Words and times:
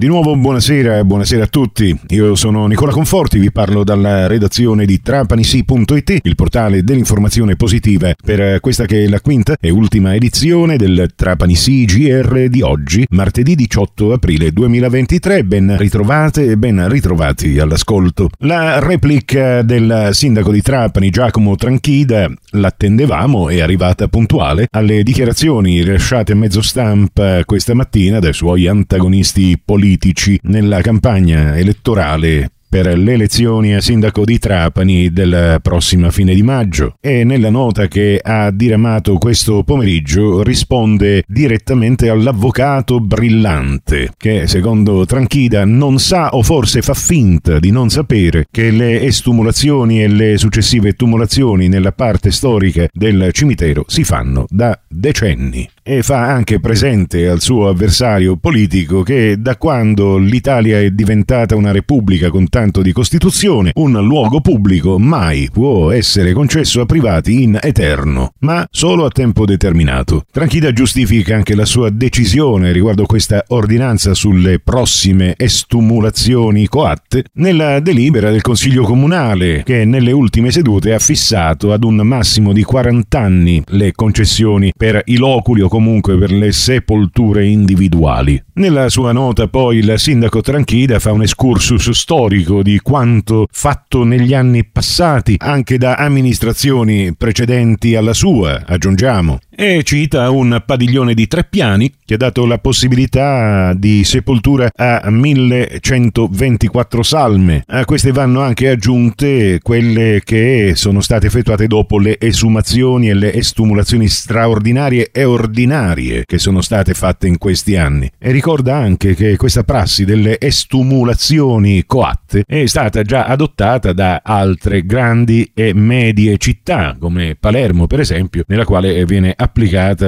Di 0.00 0.06
nuovo 0.06 0.34
buonasera, 0.34 1.04
buonasera 1.04 1.44
a 1.44 1.46
tutti. 1.46 1.94
Io 2.08 2.34
sono 2.34 2.66
Nicola 2.66 2.90
Conforti, 2.90 3.38
vi 3.38 3.52
parlo 3.52 3.84
dalla 3.84 4.26
redazione 4.28 4.86
di 4.86 5.02
trapanisi.it, 5.02 6.20
il 6.22 6.36
portale 6.36 6.82
dell'informazione 6.82 7.54
positiva 7.54 8.14
per 8.24 8.60
questa 8.60 8.86
che 8.86 9.04
è 9.04 9.08
la 9.08 9.20
quinta 9.20 9.58
e 9.60 9.68
ultima 9.68 10.14
edizione 10.14 10.78
del 10.78 11.12
Trapanisi 11.14 11.84
GR 11.84 12.48
di 12.48 12.62
oggi, 12.62 13.06
martedì 13.10 13.54
18 13.54 14.12
aprile 14.14 14.52
2023. 14.52 15.44
Ben 15.44 15.76
ritrovate 15.76 16.46
e 16.46 16.56
ben 16.56 16.88
ritrovati 16.88 17.58
all'ascolto. 17.58 18.30
La 18.38 18.78
replica 18.78 19.60
del 19.60 20.08
sindaco 20.12 20.50
di 20.50 20.62
Trapani 20.62 21.10
Giacomo 21.10 21.56
Tranchida 21.56 22.26
l'attendevamo, 22.52 23.50
è 23.50 23.60
arrivata 23.60 24.08
puntuale 24.08 24.66
alle 24.70 25.02
dichiarazioni 25.02 25.82
rilasciate 25.82 26.32
a 26.32 26.36
mezzo 26.36 26.62
stampa 26.62 27.44
questa 27.44 27.74
mattina 27.74 28.18
dai 28.18 28.32
suoi 28.32 28.66
antagonisti 28.66 29.60
politici 29.62 29.88
politici 29.90 30.38
nella 30.44 30.80
campagna 30.82 31.58
elettorale 31.58 32.52
per 32.70 32.96
le 32.96 33.14
elezioni 33.14 33.74
a 33.74 33.80
sindaco 33.80 34.24
di 34.24 34.38
Trapani 34.38 35.10
della 35.10 35.58
prossima 35.60 36.12
fine 36.12 36.34
di 36.34 36.42
maggio. 36.44 36.94
E 37.00 37.24
nella 37.24 37.50
nota 37.50 37.88
che 37.88 38.20
ha 38.22 38.52
diramato 38.52 39.18
questo 39.18 39.64
pomeriggio 39.64 40.44
risponde 40.44 41.24
direttamente 41.26 42.08
all'avvocato 42.08 43.00
brillante 43.00 44.12
che 44.16 44.46
secondo 44.46 45.04
Tranchida 45.04 45.64
non 45.64 45.98
sa 45.98 46.28
o 46.28 46.44
forse 46.44 46.80
fa 46.80 46.94
finta 46.94 47.58
di 47.58 47.72
non 47.72 47.90
sapere 47.90 48.46
che 48.48 48.70
le 48.70 49.02
estumulazioni 49.02 50.04
e 50.04 50.06
le 50.06 50.38
successive 50.38 50.92
tumulazioni 50.92 51.66
nella 51.66 51.90
parte 51.90 52.30
storica 52.30 52.86
del 52.92 53.30
cimitero 53.32 53.82
si 53.88 54.04
fanno 54.04 54.44
da 54.48 54.78
decenni 54.86 55.68
e 55.92 56.04
fa 56.04 56.24
anche 56.28 56.60
presente 56.60 57.26
al 57.26 57.40
suo 57.40 57.66
avversario 57.66 58.36
politico 58.36 59.02
che 59.02 59.34
da 59.40 59.56
quando 59.56 60.18
l'Italia 60.18 60.78
è 60.78 60.92
diventata 60.92 61.56
una 61.56 61.72
repubblica 61.72 62.30
con 62.30 62.48
tanto 62.48 62.80
di 62.80 62.92
Costituzione, 62.92 63.72
un 63.74 63.90
luogo 64.06 64.40
pubblico 64.40 65.00
mai 65.00 65.48
può 65.52 65.90
essere 65.90 66.32
concesso 66.32 66.80
a 66.80 66.86
privati 66.86 67.42
in 67.42 67.58
eterno, 67.60 68.34
ma 68.38 68.64
solo 68.70 69.04
a 69.04 69.08
tempo 69.08 69.44
determinato. 69.44 70.26
Tranchida 70.30 70.72
giustifica 70.72 71.34
anche 71.34 71.56
la 71.56 71.64
sua 71.64 71.90
decisione 71.90 72.70
riguardo 72.70 73.04
questa 73.04 73.42
ordinanza 73.48 74.14
sulle 74.14 74.60
prossime 74.60 75.34
estumulazioni 75.36 76.68
coatte 76.68 77.24
nella 77.32 77.80
delibera 77.80 78.30
del 78.30 78.42
Consiglio 78.42 78.84
Comunale 78.84 79.64
che 79.64 79.84
nelle 79.84 80.12
ultime 80.12 80.52
sedute 80.52 80.94
ha 80.94 81.00
fissato 81.00 81.72
ad 81.72 81.82
un 81.82 81.96
massimo 81.96 82.52
di 82.52 82.62
40 82.62 83.18
anni 83.18 83.60
le 83.70 83.90
concessioni 83.90 84.72
per 84.76 85.02
i 85.06 85.16
loculi 85.16 85.62
o 85.62 85.66
comunque 85.66 85.78
per 86.18 86.30
le 86.30 86.52
sepolture 86.52 87.46
individuali. 87.46 88.42
Nella 88.54 88.88
sua 88.88 89.12
nota 89.12 89.48
poi 89.48 89.78
il 89.78 89.94
sindaco 89.96 90.40
Tranchida 90.40 90.98
fa 90.98 91.12
un 91.12 91.22
excursus 91.22 91.90
storico 91.90 92.62
di 92.62 92.78
quanto 92.80 93.46
fatto 93.50 94.04
negli 94.04 94.34
anni 94.34 94.64
passati 94.64 95.36
anche 95.38 95.78
da 95.78 95.94
amministrazioni 95.94 97.14
precedenti 97.16 97.94
alla 97.94 98.12
sua, 98.12 98.64
aggiungiamo, 98.66 99.38
e 99.62 99.82
cita 99.82 100.30
un 100.30 100.62
padiglione 100.64 101.12
di 101.12 101.28
tre 101.28 101.44
piani 101.44 101.92
che 102.02 102.14
ha 102.14 102.16
dato 102.16 102.46
la 102.46 102.56
possibilità 102.56 103.74
di 103.74 104.04
sepoltura 104.04 104.70
a 104.74 105.10
1124 105.10 107.02
salme. 107.02 107.64
A 107.66 107.84
queste 107.84 108.10
vanno 108.10 108.40
anche 108.40 108.70
aggiunte 108.70 109.58
quelle 109.62 110.22
che 110.24 110.72
sono 110.76 111.02
state 111.02 111.26
effettuate 111.26 111.66
dopo 111.66 111.98
le 111.98 112.18
esumazioni 112.18 113.10
e 113.10 113.14
le 113.14 113.34
estumulazioni 113.34 114.08
straordinarie 114.08 115.10
e 115.12 115.24
ordinarie 115.24 116.24
che 116.24 116.38
sono 116.38 116.62
state 116.62 116.94
fatte 116.94 117.26
in 117.26 117.36
questi 117.36 117.76
anni. 117.76 118.10
E 118.18 118.30
ricorda 118.30 118.76
anche 118.76 119.14
che 119.14 119.36
questa 119.36 119.62
prassi 119.62 120.06
delle 120.06 120.40
estumulazioni 120.40 121.84
coatte 121.84 122.44
è 122.46 122.64
stata 122.64 123.02
già 123.02 123.26
adottata 123.26 123.92
da 123.92 124.22
altre 124.24 124.86
grandi 124.86 125.50
e 125.52 125.74
medie 125.74 126.38
città, 126.38 126.96
come 126.98 127.36
Palermo 127.38 127.86
per 127.86 128.00
esempio, 128.00 128.44
nella 128.46 128.64
quale 128.64 129.04
viene 129.04 129.34
applicata 129.36 129.48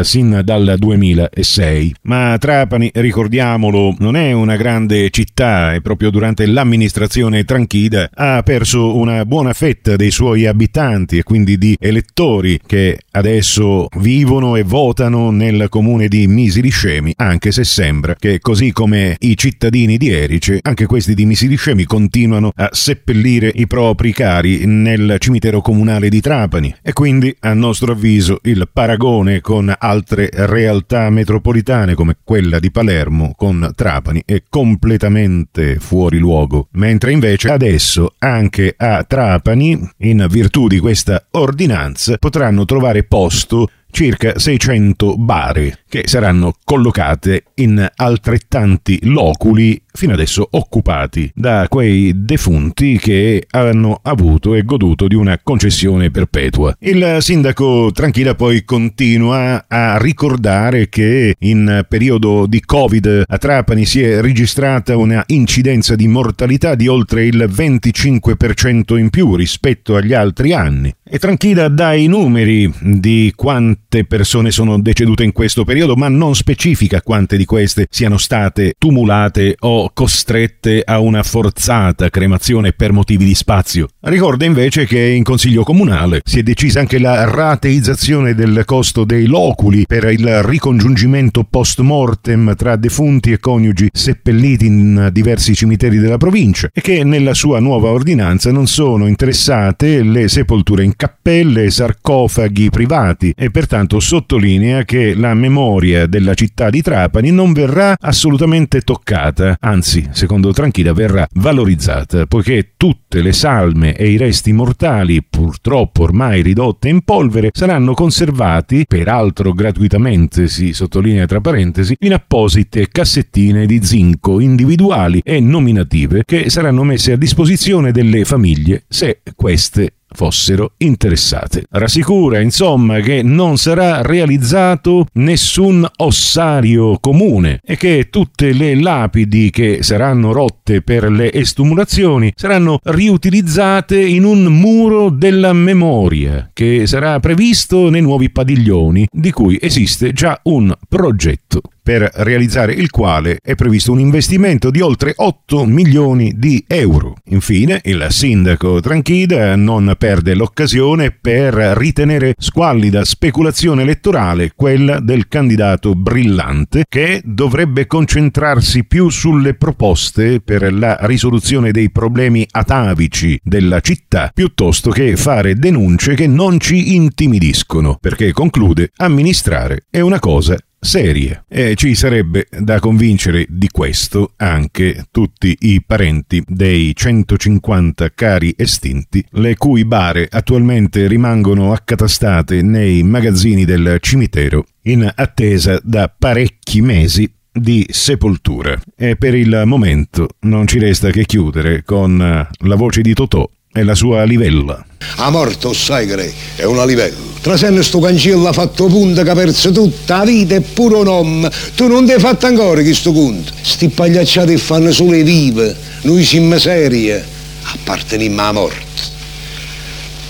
sin 0.02 0.40
dal 0.44 0.74
2006. 0.78 1.94
Ma 2.02 2.36
Trapani, 2.38 2.90
ricordiamolo, 2.94 3.94
non 3.98 4.16
è 4.16 4.32
una 4.32 4.56
grande 4.56 5.10
città 5.10 5.74
e 5.74 5.80
proprio 5.80 6.10
durante 6.10 6.46
l'amministrazione 6.46 7.44
Tranchida 7.44 8.10
ha 8.14 8.42
perso 8.42 8.96
una 8.96 9.24
buona 9.24 9.52
fetta 9.52 9.96
dei 9.96 10.10
suoi 10.10 10.46
abitanti 10.46 11.18
e 11.18 11.22
quindi 11.22 11.58
di 11.58 11.76
elettori 11.78 12.60
che 12.64 12.98
adesso 13.12 13.88
vivono 13.98 14.56
e 14.56 14.62
votano 14.62 15.30
nel 15.30 15.66
comune 15.68 16.08
di 16.08 16.26
Misiliscemi, 16.26 17.14
anche 17.16 17.52
se 17.52 17.64
sembra 17.64 18.14
che 18.14 18.38
così 18.40 18.72
come 18.72 19.16
i 19.20 19.36
cittadini 19.36 19.96
di 19.96 20.10
Erice, 20.10 20.58
anche 20.62 20.86
questi 20.86 21.14
di 21.14 21.26
Misiliscemi 21.26 21.84
continuano 21.84 22.52
a 22.54 22.68
seppellire 22.72 23.50
i 23.54 23.66
propri 23.66 24.12
cari 24.12 24.66
nel 24.66 25.16
cimitero 25.18 25.60
comunale 25.60 26.08
di 26.08 26.20
Trapani 26.20 26.74
e 26.82 26.92
quindi 26.92 27.34
a 27.40 27.52
nostro 27.54 27.92
avviso 27.92 28.38
il 28.42 28.68
paragone 28.72 29.31
con 29.40 29.72
altre 29.76 30.28
realtà 30.32 31.08
metropolitane 31.10 31.94
come 31.94 32.16
quella 32.22 32.58
di 32.58 32.70
Palermo 32.70 33.32
con 33.36 33.72
Trapani 33.74 34.22
è 34.24 34.42
completamente 34.48 35.76
fuori 35.76 36.18
luogo, 36.18 36.68
mentre 36.72 37.12
invece 37.12 37.50
adesso 37.50 38.14
anche 38.18 38.74
a 38.76 39.04
Trapani, 39.04 39.90
in 39.98 40.26
virtù 40.28 40.66
di 40.66 40.78
questa 40.78 41.26
ordinanza, 41.30 42.16
potranno 42.18 42.64
trovare 42.64 43.04
posto 43.04 43.68
circa 43.90 44.38
600 44.38 45.16
bare 45.16 45.81
che 45.92 46.04
saranno 46.06 46.54
collocate 46.64 47.44
in 47.56 47.86
altrettanti 47.96 49.00
loculi 49.02 49.78
fino 49.92 50.14
adesso 50.14 50.48
occupati 50.50 51.30
da 51.34 51.66
quei 51.68 52.12
defunti 52.14 52.96
che 52.96 53.46
hanno 53.50 54.00
avuto 54.02 54.54
e 54.54 54.64
goduto 54.64 55.06
di 55.06 55.14
una 55.14 55.38
concessione 55.42 56.10
perpetua. 56.10 56.74
Il 56.80 57.18
sindaco 57.20 57.90
Tranquilla 57.92 58.34
poi 58.34 58.64
continua 58.64 59.66
a 59.68 59.98
ricordare 59.98 60.88
che 60.88 61.34
in 61.38 61.84
periodo 61.86 62.46
di 62.46 62.62
Covid 62.64 63.24
a 63.26 63.36
Trapani 63.36 63.84
si 63.84 64.00
è 64.00 64.22
registrata 64.22 64.96
una 64.96 65.22
incidenza 65.26 65.94
di 65.94 66.08
mortalità 66.08 66.74
di 66.74 66.88
oltre 66.88 67.26
il 67.26 67.50
25% 67.54 68.96
in 68.96 69.10
più 69.10 69.36
rispetto 69.36 69.94
agli 69.94 70.14
altri 70.14 70.54
anni. 70.54 70.90
E 71.04 71.18
Tranquilla 71.18 71.68
dà 71.68 71.92
i 71.92 72.06
numeri 72.06 72.72
di 72.80 73.34
quante 73.36 74.04
persone 74.04 74.50
sono 74.50 74.80
decedute 74.80 75.24
in 75.24 75.32
questo 75.32 75.62
periodo, 75.62 75.80
ma 75.96 76.08
non 76.08 76.34
specifica 76.34 77.02
quante 77.02 77.36
di 77.36 77.44
queste 77.44 77.86
siano 77.90 78.16
state 78.16 78.74
tumulate 78.78 79.56
o 79.60 79.90
costrette 79.92 80.82
a 80.84 81.00
una 81.00 81.22
forzata 81.22 82.08
cremazione 82.08 82.72
per 82.72 82.92
motivi 82.92 83.24
di 83.24 83.34
spazio. 83.34 83.88
Ricorda 84.00 84.44
invece 84.44 84.86
che 84.86 85.00
in 85.00 85.22
Consiglio 85.22 85.64
Comunale 85.64 86.22
si 86.24 86.38
è 86.38 86.42
decisa 86.42 86.80
anche 86.80 86.98
la 86.98 87.24
rateizzazione 87.24 88.34
del 88.34 88.62
costo 88.64 89.04
dei 89.04 89.26
loculi 89.26 89.84
per 89.86 90.04
il 90.04 90.42
ricongiungimento 90.42 91.44
post 91.44 91.80
mortem 91.80 92.54
tra 92.56 92.76
defunti 92.76 93.32
e 93.32 93.38
coniugi 93.38 93.88
seppelliti 93.92 94.66
in 94.66 95.08
diversi 95.12 95.54
cimiteri 95.54 95.98
della 95.98 96.16
provincia 96.16 96.68
e 96.72 96.80
che 96.80 97.04
nella 97.04 97.34
sua 97.34 97.60
nuova 97.60 97.90
ordinanza 97.90 98.52
non 98.52 98.66
sono 98.66 99.06
interessate 99.06 100.02
le 100.02 100.28
sepolture 100.28 100.84
in 100.84 100.94
cappelle 100.96 101.64
e 101.64 101.70
sarcofaghi 101.70 102.70
privati 102.70 103.32
e 103.36 103.50
pertanto 103.50 104.00
sottolinea 104.00 104.84
che 104.84 105.14
la 105.14 105.34
memoria 105.34 105.71
della 105.80 106.34
città 106.34 106.68
di 106.70 106.82
Trapani 106.82 107.30
non 107.30 107.52
verrà 107.52 107.96
assolutamente 107.98 108.82
toccata, 108.82 109.56
anzi, 109.58 110.08
secondo 110.12 110.52
Tranchida, 110.52 110.92
verrà 110.92 111.26
valorizzata, 111.34 112.26
poiché 112.26 112.72
tutte 112.76 113.22
le 113.22 113.32
salme 113.32 113.96
e 113.96 114.10
i 114.10 114.16
resti 114.16 114.52
mortali, 114.52 115.22
purtroppo 115.22 116.02
ormai 116.02 116.42
ridotte 116.42 116.88
in 116.88 117.02
polvere, 117.02 117.50
saranno 117.52 117.94
conservati, 117.94 118.84
peraltro 118.86 119.52
gratuitamente, 119.52 120.46
si 120.48 120.72
sottolinea 120.72 121.26
tra 121.26 121.40
parentesi, 121.40 121.96
in 122.00 122.12
apposite 122.12 122.88
cassettine 122.88 123.64
di 123.66 123.82
zinco 123.82 124.40
individuali 124.40 125.20
e 125.24 125.40
nominative 125.40 126.24
che 126.24 126.50
saranno 126.50 126.84
messe 126.84 127.12
a 127.12 127.16
disposizione 127.16 127.92
delle 127.92 128.24
famiglie 128.24 128.84
se 128.88 129.22
queste 129.34 129.94
fossero 130.14 130.72
interessate. 130.78 131.64
Rassicura, 131.70 132.40
insomma, 132.40 133.00
che 133.00 133.22
non 133.22 133.56
sarà 133.56 134.02
realizzato 134.02 135.06
nessun 135.14 135.86
ossario 135.96 136.98
comune 137.00 137.60
e 137.64 137.76
che 137.76 138.08
tutte 138.10 138.52
le 138.52 138.74
lapidi 138.74 139.50
che 139.50 139.82
saranno 139.82 140.32
rotte 140.32 140.82
per 140.82 141.10
le 141.10 141.32
estumulazioni 141.32 142.32
saranno 142.34 142.78
riutilizzate 142.82 144.00
in 144.00 144.24
un 144.24 144.44
muro 144.44 145.10
della 145.10 145.52
memoria 145.52 146.50
che 146.52 146.86
sarà 146.86 147.18
previsto 147.20 147.90
nei 147.90 148.02
nuovi 148.02 148.30
padiglioni 148.30 149.06
di 149.10 149.30
cui 149.30 149.58
esiste 149.60 150.12
già 150.12 150.38
un 150.44 150.72
progetto 150.88 151.60
per 151.82 152.08
realizzare 152.14 152.72
il 152.72 152.90
quale 152.90 153.38
è 153.42 153.54
previsto 153.54 153.92
un 153.92 154.00
investimento 154.00 154.70
di 154.70 154.80
oltre 154.80 155.12
8 155.16 155.64
milioni 155.66 156.34
di 156.36 156.64
euro. 156.66 157.16
Infine, 157.26 157.80
il 157.84 158.06
sindaco 158.10 158.80
Tranchida 158.80 159.56
non 159.56 159.94
perde 159.98 160.34
l'occasione 160.34 161.10
per 161.10 161.54
ritenere 161.54 162.34
squallida 162.38 163.04
speculazione 163.04 163.82
elettorale 163.82 164.52
quella 164.54 165.00
del 165.00 165.28
candidato 165.28 165.94
brillante 165.94 166.84
che 166.88 167.20
dovrebbe 167.24 167.86
concentrarsi 167.86 168.84
più 168.84 169.08
sulle 169.08 169.54
proposte 169.54 170.40
per 170.40 170.72
la 170.72 170.96
risoluzione 171.00 171.70
dei 171.70 171.90
problemi 171.90 172.46
atavici 172.50 173.38
della 173.42 173.80
città 173.80 174.30
piuttosto 174.32 174.90
che 174.90 175.16
fare 175.16 175.54
denunce 175.54 176.14
che 176.14 176.26
non 176.26 176.58
ci 176.60 176.94
intimidiscono, 176.94 177.98
perché 178.00 178.32
conclude 178.32 178.90
amministrare 178.96 179.84
è 179.90 180.00
una 180.00 180.18
cosa 180.18 180.56
serie 180.84 181.44
e 181.48 181.74
ci 181.76 181.94
sarebbe 181.94 182.48
da 182.50 182.80
convincere 182.80 183.46
di 183.48 183.68
questo 183.68 184.32
anche 184.36 185.04
tutti 185.12 185.56
i 185.60 185.80
parenti 185.86 186.42
dei 186.44 186.92
150 186.94 188.10
cari 188.14 188.52
estinti, 188.56 189.24
le 189.30 189.56
cui 189.56 189.84
bare 189.84 190.26
attualmente 190.28 191.06
rimangono 191.06 191.72
accatastate 191.72 192.62
nei 192.62 193.04
magazzini 193.04 193.64
del 193.64 193.98
cimitero 194.00 194.64
in 194.82 195.08
attesa 195.14 195.78
da 195.84 196.12
parecchi 196.16 196.80
mesi 196.80 197.32
di 197.52 197.86
sepoltura. 197.88 198.80
E 198.96 199.16
per 199.16 199.34
il 199.34 199.62
momento 199.66 200.30
non 200.40 200.66
ci 200.66 200.80
resta 200.80 201.10
che 201.10 201.24
chiudere 201.26 201.84
con 201.84 202.16
la 202.18 202.74
voce 202.74 203.02
di 203.02 203.14
Totò 203.14 203.48
e 203.72 203.84
la 203.84 203.94
sua 203.94 204.24
livella. 204.24 204.84
A 205.18 205.30
morte, 205.30 205.72
sai 205.74 206.06
che 206.06 206.32
è 206.56 206.64
una 206.64 206.84
livella. 206.84 207.31
Trasenne 207.42 207.82
sto 207.82 207.98
cancello 207.98 208.46
ha 208.46 208.52
fatto 208.52 208.86
punta 208.86 209.24
che 209.24 209.30
ha 209.30 209.34
perso 209.34 209.72
tutta 209.72 210.18
la 210.18 210.24
vita 210.24 210.54
e 210.54 210.60
pure 210.60 210.98
un 210.98 211.06
uomo. 211.08 211.48
Tu 211.74 211.88
non 211.88 212.06
ti 212.06 212.12
hai 212.12 212.20
fatto 212.20 212.46
ancora 212.46 212.80
questo 212.82 213.12
conto. 213.12 213.52
Sti 213.60 213.88
pagliacciati 213.88 214.56
fanno 214.56 214.92
solo 214.92 215.10
le 215.10 215.24
vive. 215.24 215.76
Noi 216.02 216.22
siamo 216.22 216.56
serie. 216.58 217.22
Apparteniamo 217.64 218.40
alla 218.40 218.52
morte. 218.52 219.02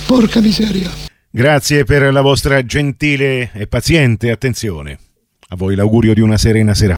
Porca 0.06 0.40
miseria. 0.40 0.90
Grazie 1.30 1.84
per 1.84 2.10
la 2.10 2.22
vostra 2.22 2.64
gentile 2.64 3.50
e 3.52 3.66
paziente 3.66 4.30
attenzione. 4.30 4.98
A 5.48 5.56
voi 5.56 5.74
l'augurio 5.74 6.14
di 6.14 6.22
una 6.22 6.38
serena 6.38 6.72
sera. 6.72 6.90